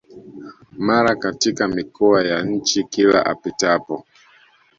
mara 0.77 1.15
katika 1.15 1.67
mikoa 1.67 2.23
ya 2.23 2.43
nchi 2.43 2.83
Kila 2.83 3.25
apitapo 3.25 4.05